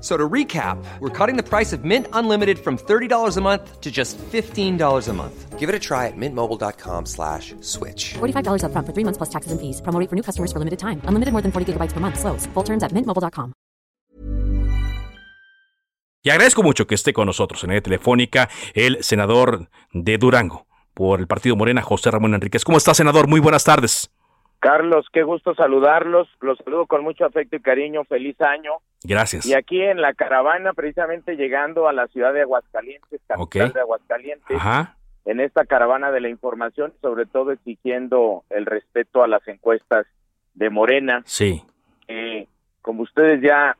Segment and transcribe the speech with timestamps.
[0.00, 3.90] So to recap, we're cutting the price of Mint Unlimited from $30 a month to
[3.90, 5.58] just $15 a month.
[5.58, 8.14] Give it a try at mintmobile.com slash switch.
[8.20, 9.82] $45 upfront for three months plus taxes and fees.
[9.82, 11.02] Promo rate for new customers for limited time.
[11.08, 12.20] Unlimited more than 40 gigabytes per month.
[12.20, 12.46] Slows.
[12.54, 13.52] Full terms at mintmobile.com.
[16.22, 21.20] Y agradezco mucho que esté con nosotros en la telefónica el senador de Durango por
[21.20, 22.64] el partido Morena, José Ramón Enríquez.
[22.64, 23.28] ¿Cómo está, senador?
[23.28, 24.10] Muy buenas tardes.
[24.60, 26.28] Carlos, qué gusto saludarlos.
[26.40, 28.04] Los saludo con mucho afecto y cariño.
[28.04, 28.72] Feliz año.
[29.04, 29.46] Gracias.
[29.46, 34.56] Y aquí en la caravana, precisamente llegando a la ciudad de Aguascalientes, capital de Aguascalientes,
[34.56, 34.96] Ajá.
[35.24, 40.06] en esta caravana de la información, sobre todo exigiendo el respeto a las encuestas
[40.54, 41.22] de Morena.
[41.24, 41.62] Sí.
[42.08, 42.48] Eh,
[42.82, 43.76] como ustedes ya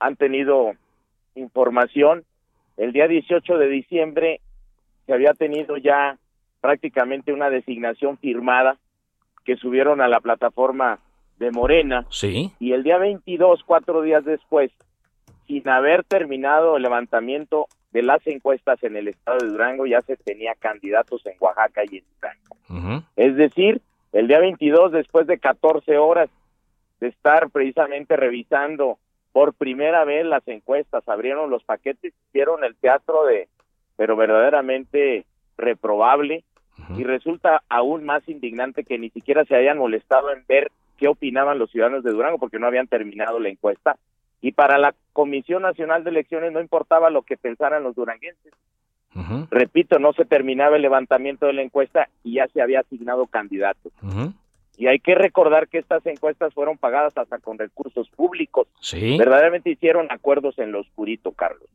[0.00, 0.72] han tenido
[1.34, 2.24] información,
[2.76, 4.40] el día 18 de diciembre
[5.06, 6.18] se había tenido ya
[6.60, 8.76] prácticamente una designación firmada
[9.48, 10.98] que subieron a la plataforma
[11.38, 12.52] de Morena Sí.
[12.60, 14.70] y el día 22, cuatro días después,
[15.46, 20.18] sin haber terminado el levantamiento de las encuestas en el estado de Durango, ya se
[20.18, 23.04] tenía candidatos en Oaxaca y en Durango.
[23.16, 23.80] Es decir,
[24.12, 26.28] el día 22, después de 14 horas
[27.00, 28.98] de estar precisamente revisando
[29.32, 33.48] por primera vez las encuestas, abrieron los paquetes, hicieron el teatro de,
[33.96, 35.24] pero verdaderamente
[35.56, 36.44] reprobable,
[36.96, 41.58] Y resulta aún más indignante que ni siquiera se hayan molestado en ver qué opinaban
[41.58, 43.96] los ciudadanos de Durango porque no habían terminado la encuesta.
[44.40, 48.52] Y para la Comisión Nacional de Elecciones no importaba lo que pensaran los duranguenses.
[49.50, 53.92] Repito, no se terminaba el levantamiento de la encuesta y ya se había asignado candidatos.
[54.76, 58.68] Y hay que recordar que estas encuestas fueron pagadas hasta con recursos públicos.
[58.80, 59.18] Sí.
[59.18, 61.68] Verdaderamente hicieron acuerdos en lo oscurito, Carlos.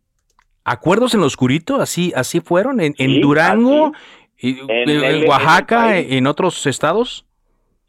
[0.63, 1.81] ¿Acuerdos en lo oscurito?
[1.81, 2.79] ¿Así, así fueron?
[2.79, 3.91] ¿En, Durango?
[4.47, 5.97] Y- En en, el- en el Oaxaca?
[5.97, 7.25] ¿En otros estados?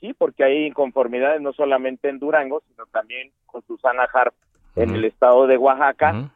[0.00, 4.34] Sí, porque hay inconformidades no solamente en Durango, sino también con Susana Harp
[4.76, 6.31] en el estado de Oaxaca.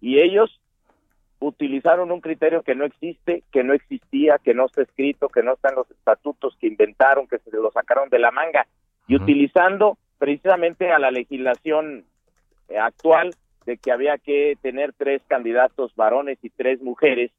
[0.00, 0.60] Y ellos
[1.40, 5.54] utilizaron un criterio que no existe, que no existía, que no está escrito, que no
[5.54, 8.66] está en los estatutos, que inventaron, que se lo sacaron de la manga,
[9.08, 12.04] y utilizando precisamente a la legislación
[12.68, 13.34] eh, actual
[13.66, 17.32] de que había que tener tres candidatos varones y tres mujeres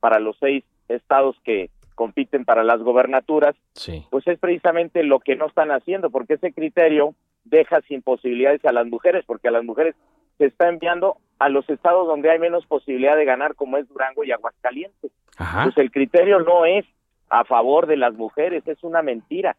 [0.00, 4.06] para los seis estados que compiten para las gobernaturas, Sí.
[4.10, 7.14] pues es precisamente lo que no están haciendo, porque ese criterio
[7.44, 9.94] deja sin posibilidades a las mujeres, porque a las mujeres
[10.38, 14.24] se está enviando a los estados donde hay menos posibilidad de ganar, como es Durango
[14.24, 15.10] y Aguascalientes.
[15.36, 15.64] Ajá.
[15.64, 16.84] Pues el criterio no es
[17.28, 19.56] a favor de las mujeres, es una mentira,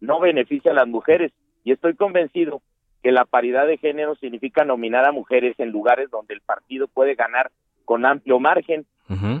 [0.00, 1.32] no beneficia a las mujeres.
[1.64, 2.60] Y estoy convencido
[3.02, 7.14] que la paridad de género significa nominar a mujeres en lugares donde el partido puede
[7.14, 7.50] ganar
[7.84, 8.86] con amplio margen,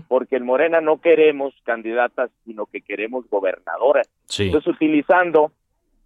[0.08, 4.08] Porque en Morena no queremos candidatas, sino que queremos gobernadoras.
[4.26, 4.46] Sí.
[4.46, 5.52] Entonces, utilizando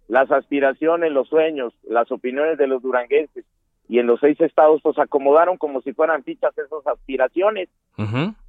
[0.07, 3.45] las aspiraciones, los sueños, las opiniones de los duranguenses
[3.87, 7.69] y en los seis estados, pues acomodaron como si fueran fichas esas aspiraciones.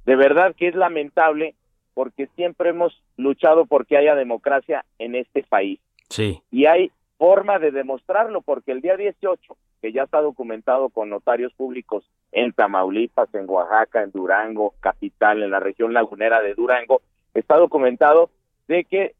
[0.05, 1.55] De verdad que es lamentable
[1.93, 5.79] porque siempre hemos luchado porque haya democracia en este país
[6.09, 6.41] Sí.
[6.49, 11.53] y hay forma de demostrarlo porque el día 18, que ya está documentado con notarios
[11.53, 17.01] públicos en Tamaulipas, en Oaxaca, en Durango, capital, en la región lagunera de Durango,
[17.33, 18.29] está documentado
[18.67, 19.15] de que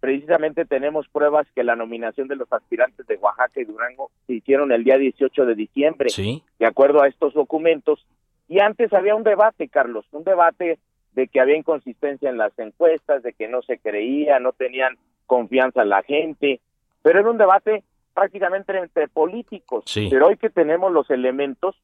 [0.00, 4.72] precisamente tenemos pruebas que la nominación de los aspirantes de Oaxaca y Durango se hicieron
[4.72, 6.42] el día 18 de diciembre Sí.
[6.58, 8.06] de acuerdo a estos documentos.
[8.48, 10.78] Y antes había un debate, Carlos, un debate
[11.12, 14.96] de que había inconsistencia en las encuestas, de que no se creía, no tenían
[15.26, 16.60] confianza en la gente,
[17.02, 19.84] pero era un debate prácticamente entre políticos.
[19.86, 20.08] Sí.
[20.10, 21.76] Pero hoy que tenemos los elementos,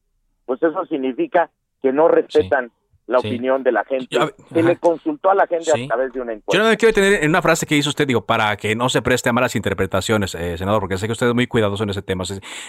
[0.45, 1.51] pues eso significa
[1.83, 2.71] que no respetan
[3.07, 3.29] la Sí.
[3.29, 4.09] opinión de la gente.
[4.11, 5.85] Ya, Se le consultó a la gente Sí.
[5.85, 6.63] a través de una Yo encuesta.
[6.65, 9.01] no me quiero detener en una frase que hizo usted, digo, para que no se
[9.01, 12.03] preste a malas interpretaciones, eh, senador, porque sé que usted es muy cuidadoso en ese
[12.03, 12.25] tema.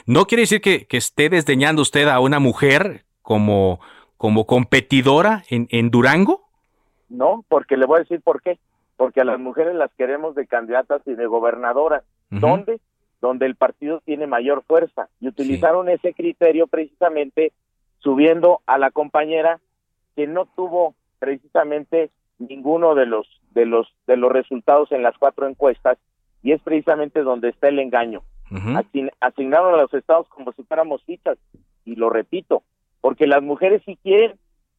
[0.05, 3.79] No quiere decir que, que esté desdeñando usted a una mujer como,
[4.17, 6.43] como competidora en, en Durango.
[7.09, 8.59] No, porque le voy a decir por qué.
[8.95, 12.03] porque a las mujeres las queremos de candidatas y de gobernadoras.
[12.31, 12.79] ¿Dónde?
[13.21, 15.09] Donde el partido tiene mayor fuerza.
[15.19, 17.51] Y utilizaron ese criterio precisamente
[17.99, 19.59] subiendo a la compañera
[20.15, 25.47] que no tuvo precisamente ninguno de los de los de los resultados en las cuatro
[25.47, 25.97] encuestas
[26.43, 28.21] y es precisamente donde está el engaño.
[29.19, 31.37] asignaron a los estados como si fuéramos fichas
[31.83, 32.63] y lo repito,
[33.01, 34.37] porque las mujeres sí quieren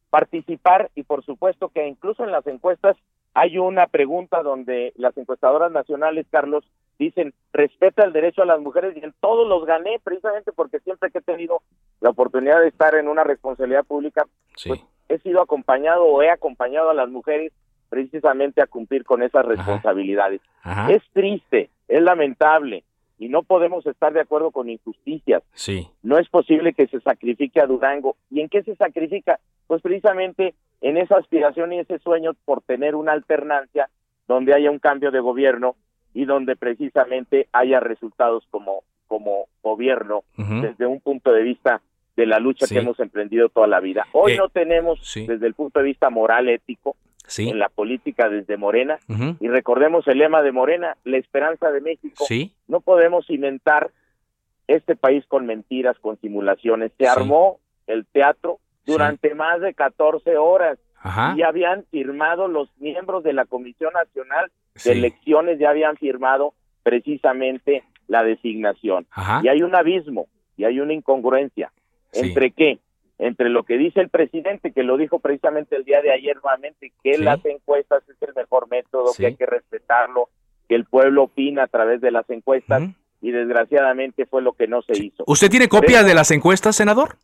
[0.09, 2.97] participar y por supuesto que incluso en las encuestas
[3.33, 6.65] hay una pregunta donde las encuestadoras nacionales, Carlos,
[6.99, 11.09] dicen respeta el derecho a las mujeres y en todos los gané precisamente porque siempre
[11.09, 11.61] que he tenido
[12.01, 14.27] la oportunidad de estar en una responsabilidad pública,
[14.67, 17.53] pues he sido acompañado o he acompañado a las mujeres
[17.89, 20.41] precisamente a cumplir con esas responsabilidades.
[20.89, 22.83] Es triste, es lamentable
[23.17, 25.41] y no podemos estar de acuerdo con injusticias.
[25.53, 25.89] Sí.
[26.03, 28.15] No es posible que se sacrifique a Durango.
[28.29, 29.39] ¿Y en qué se sacrifica?
[29.67, 33.89] Pues precisamente en esa aspiración y ese sueño por tener una alternancia
[34.27, 35.75] donde haya un cambio de gobierno
[36.13, 41.81] y donde precisamente haya resultados como, como gobierno desde un punto de vista
[42.15, 44.05] de la lucha que hemos emprendido toda la vida.
[44.11, 46.95] Hoy eh, no tenemos desde el punto de vista moral, ético,
[47.37, 48.99] en la política desde Morena,
[49.39, 52.25] y recordemos el lema de Morena, la esperanza de México.
[52.67, 53.91] No podemos inventar
[54.67, 56.91] este país con mentiras, con simulaciones.
[56.97, 60.77] Se armó el teatro durante más de 14 horas.
[61.35, 64.51] Y habían firmado los miembros de la Comisión Nacional
[64.83, 66.53] de Elecciones, ya habían firmado
[66.83, 69.07] precisamente la designación.
[69.43, 71.71] Y hay un abismo y hay una incongruencia.
[72.11, 72.79] ¿Entre qué?
[73.17, 76.91] Entre lo que dice el presidente, que lo dijo precisamente el día de ayer nuevamente,
[77.03, 80.29] que las encuestas es el mejor método, que hay que respetarlo,
[80.67, 82.83] que el pueblo opina a través de las encuestas,
[83.21, 85.23] y desgraciadamente fue lo que no se hizo.
[85.27, 87.17] ¿Usted tiene copia de las encuestas, senador?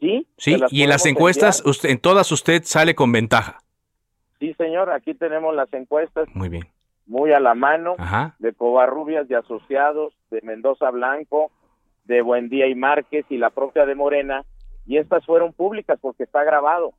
[0.00, 0.26] Sí.
[0.36, 3.60] Sí, y en las encuestas, usted, en todas usted sale con ventaja.
[4.38, 6.28] Sí, señor, aquí tenemos las encuestas.
[6.34, 6.64] Muy bien.
[7.06, 7.94] Muy a la mano,
[8.38, 11.52] de Covarrubias, de Asociados, de Mendoza Blanco,
[12.04, 14.44] de Buendía y Márquez y la propia de Morena,
[14.86, 16.94] y estas fueron públicas porque está grabado.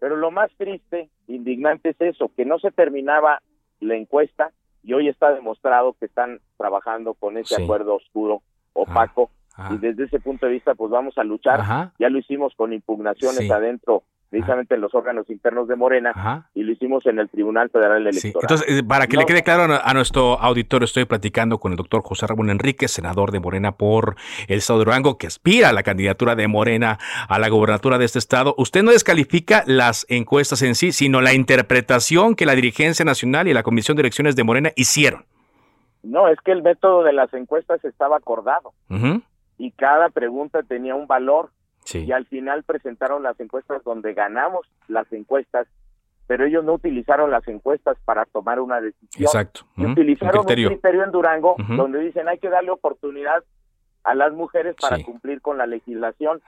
[0.00, 3.42] Pero lo más triste, indignante es eso, que no se terminaba
[3.80, 4.50] la encuesta
[4.82, 8.42] y hoy está demostrado que están trabajando con ese acuerdo oscuro,
[8.72, 9.30] opaco,
[9.70, 11.92] y desde ese punto de vista pues vamos a luchar.
[11.98, 14.04] Ya lo hicimos con impugnaciones adentro
[14.34, 18.42] precisamente en los órganos internos de Morena y lo hicimos en el Tribunal Federal Electoral.
[18.42, 22.02] Entonces, eh, para que le quede claro a nuestro auditorio, estoy platicando con el doctor
[22.02, 24.16] José Ramón Enríquez, senador de Morena por
[24.48, 26.98] el estado de Durango, que aspira a la candidatura de Morena
[27.28, 28.56] a la gobernatura de este estado.
[28.58, 33.54] Usted no descalifica las encuestas en sí, sino la interpretación que la dirigencia nacional y
[33.54, 35.26] la Comisión de Elecciones de Morena hicieron.
[36.02, 38.72] No, es que el método de las encuestas estaba acordado
[39.58, 41.50] y cada pregunta tenía un valor.
[41.92, 45.66] Y al final presentaron las encuestas donde ganamos las encuestas,
[46.26, 49.22] pero ellos no utilizaron las encuestas para tomar una decisión.
[49.22, 49.66] Exacto.
[49.76, 51.04] Utilizaron un criterio.
[51.04, 53.44] en Durango donde dicen hay que darle oportunidad
[54.02, 56.40] a las mujeres para cumplir con la legislación.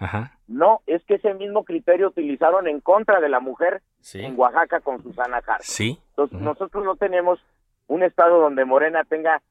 [0.46, 3.82] No, es que ese mismo criterio utilizaron en contra de la mujer
[4.14, 5.62] en Oaxaca con Susana Hart.
[5.62, 5.98] Sí.
[6.10, 7.40] Entonces, nosotros no tenemos
[7.88, 9.42] un estado donde Morena tenga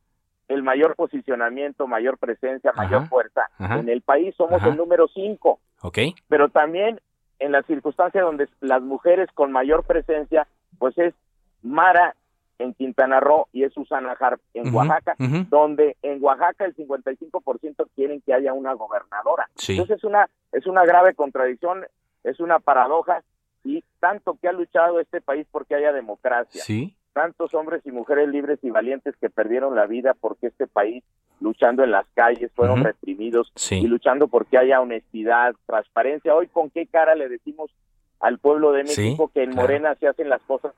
[0.47, 3.49] el mayor posicionamiento, mayor presencia, mayor fuerza.
[3.59, 5.59] En el país somos el número cinco.
[5.81, 5.99] Ok.
[6.27, 6.99] Pero también
[7.39, 10.47] en las circunstancias donde las mujeres con mayor presencia,
[10.77, 11.13] pues es
[11.61, 12.15] Mara
[12.57, 15.15] en Quintana Roo y es Susana Harp en Oaxaca,
[15.49, 19.49] donde en Oaxaca el 55% quieren que haya una gobernadora.
[19.67, 21.85] Entonces es una es una grave contradicción,
[22.23, 23.23] es una paradoja
[23.63, 26.61] y tanto que ha luchado este país porque haya democracia.
[26.63, 31.01] Sí tantos hombres y mujeres libres y valientes que perdieron la vida porque este país
[31.39, 36.35] luchando en las calles fueron reprimidos y luchando porque haya honestidad, transparencia.
[36.35, 37.71] Hoy con qué cara le decimos
[38.19, 40.73] al pueblo de México que en Morena se hacen las cosas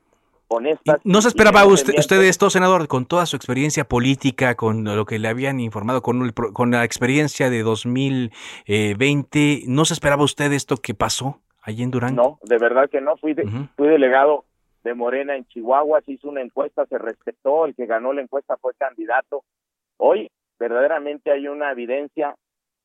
[0.47, 0.99] honestas.
[1.03, 5.17] ¿No se esperaba usted, usted esto, senador, con toda su experiencia política, con lo que
[5.17, 10.93] le habían informado, con, con la experiencia de 2020, ¿no se esperaba usted esto que
[10.93, 12.21] pasó allí en Durango?
[12.21, 13.17] No, de verdad que no.
[13.17, 13.35] Fui,
[13.75, 14.45] fui delegado
[14.87, 18.55] de Morena en Chihuahua, se hizo una encuesta, se respetó, el que ganó la encuesta
[18.57, 19.43] fue candidato.
[19.97, 22.35] Hoy verdaderamente hay una evidencia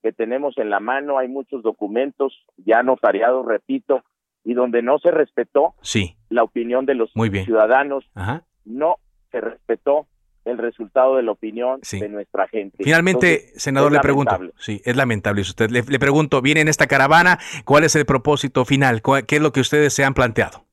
[0.03, 4.03] que tenemos en la mano, hay muchos documentos ya notariados, repito,
[4.43, 6.17] y donde no se respetó sí.
[6.29, 8.11] la opinión de los ciudadanos,
[8.65, 8.97] no
[9.31, 10.09] se respetó
[10.45, 12.83] el resultado de la opinión de nuestra gente.
[12.83, 17.39] Finalmente, senador, le pregunto, sí, es lamentable usted, le, le, pregunto, viene en esta caravana,
[17.65, 19.03] ¿cuál es el propósito final?
[19.03, 20.65] ¿Qué es lo que ustedes se han planteado?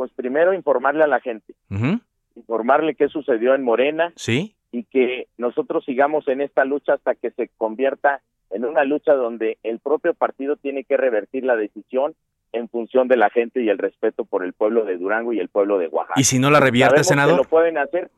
[0.00, 1.52] Pues primero informarle a la gente,
[2.34, 4.56] informarle qué sucedió en Morena ¿Sí?
[4.72, 9.58] y que nosotros sigamos en esta lucha hasta que se convierta en una lucha donde
[9.62, 12.14] el propio partido tiene que revertir la decisión
[12.54, 15.50] en función de la gente y el respeto por el pueblo de Durango y el
[15.50, 16.18] pueblo de Oaxaca.
[16.18, 17.34] ¿Y si no la revierte, senador?
[17.36, 18.10] Que lo pueden hacer.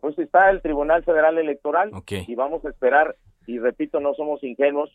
[0.00, 3.16] Pues está el Tribunal Federal Electoral y vamos a esperar.
[3.48, 4.88] Y repito, no somos ingenuos,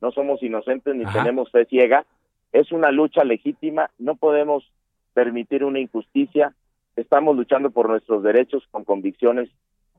[0.00, 1.18] no somos inocentes ni Ajá.
[1.18, 2.06] tenemos fe ciega.
[2.50, 3.90] Es una lucha legítima.
[3.98, 4.64] No podemos
[5.14, 6.54] permitir una injusticia.
[6.96, 9.48] Estamos luchando por nuestros derechos con convicciones,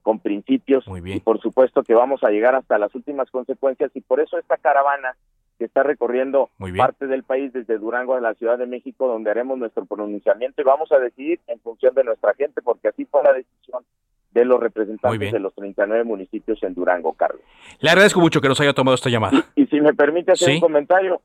[0.02, 0.88] con principios.
[0.88, 1.18] Muy bien.
[1.18, 3.92] Y por supuesto que vamos a llegar hasta las últimas consecuencias.
[3.96, 5.16] Y por eso esta caravana
[5.58, 9.58] que está recorriendo parte del país desde Durango a la Ciudad de México, donde haremos
[9.58, 13.34] nuestro pronunciamiento y vamos a decidir en función de nuestra gente, porque así fue la
[13.34, 13.84] decisión
[14.32, 17.44] de los representantes de los 39 municipios en Durango, Carlos.
[17.80, 19.46] Le agradezco mucho que nos haya tomado esta llamada.
[19.56, 20.56] Y si me permite hacer Sí.
[20.56, 21.22] un comentario,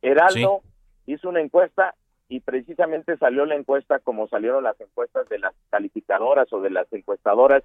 [0.00, 0.60] Heraldo
[1.06, 1.94] hizo una encuesta
[2.28, 6.90] y precisamente salió la encuesta como salieron las encuestas de las calificadoras o de las
[6.92, 7.62] encuestadoras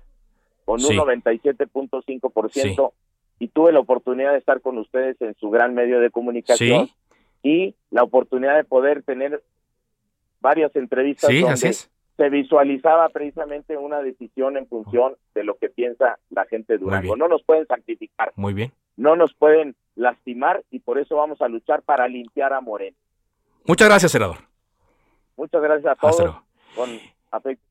[0.66, 0.98] con Sí.
[0.98, 2.92] un 97.5%
[3.40, 6.94] y tuve la oportunidad de estar con ustedes en su gran medio de comunicación Sí.
[7.44, 9.42] y la oportunidad de poder tener
[10.42, 11.90] varias entrevistas Sí, donde así es.
[12.18, 17.16] se visualizaba precisamente una decisión en función de lo que piensa la gente de Durango.
[17.16, 18.72] No nos pueden sacrificar, Muy bien.
[18.98, 22.98] no nos pueden lastimar y por eso vamos a luchar para limpiar a Moreno.
[23.68, 24.38] Muchas gracias, senador.
[25.36, 26.20] Muchas gracias a todos.
[26.20, 26.44] luego.
[26.76, 26.90] Con
[27.32, 27.67] afecto.